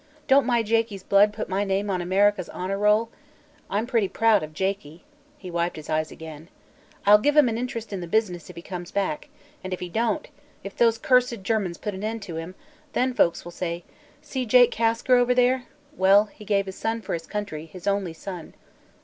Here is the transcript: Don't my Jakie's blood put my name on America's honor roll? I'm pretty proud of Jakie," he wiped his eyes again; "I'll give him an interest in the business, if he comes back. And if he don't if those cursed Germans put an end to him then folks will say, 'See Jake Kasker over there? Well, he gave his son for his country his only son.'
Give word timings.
Don't 0.27 0.47
my 0.47 0.63
Jakie's 0.63 1.03
blood 1.03 1.31
put 1.31 1.47
my 1.47 1.63
name 1.63 1.87
on 1.91 2.01
America's 2.01 2.49
honor 2.49 2.79
roll? 2.79 3.11
I'm 3.69 3.85
pretty 3.85 4.07
proud 4.09 4.41
of 4.41 4.51
Jakie," 4.51 5.01
he 5.37 5.51
wiped 5.51 5.75
his 5.75 5.91
eyes 5.91 6.09
again; 6.09 6.49
"I'll 7.05 7.19
give 7.19 7.37
him 7.37 7.47
an 7.47 7.55
interest 7.59 7.93
in 7.93 8.01
the 8.01 8.07
business, 8.07 8.49
if 8.49 8.55
he 8.55 8.63
comes 8.63 8.89
back. 8.89 9.29
And 9.63 9.75
if 9.75 9.79
he 9.79 9.89
don't 9.89 10.27
if 10.63 10.75
those 10.75 10.97
cursed 10.97 11.43
Germans 11.43 11.77
put 11.77 11.93
an 11.93 12.03
end 12.03 12.23
to 12.23 12.37
him 12.37 12.55
then 12.93 13.13
folks 13.13 13.45
will 13.45 13.51
say, 13.51 13.83
'See 14.23 14.43
Jake 14.47 14.71
Kasker 14.71 15.17
over 15.17 15.35
there? 15.35 15.65
Well, 15.95 16.25
he 16.33 16.45
gave 16.45 16.65
his 16.65 16.73
son 16.77 17.03
for 17.03 17.13
his 17.13 17.27
country 17.27 17.67
his 17.67 17.85
only 17.85 18.13
son.' 18.13 18.55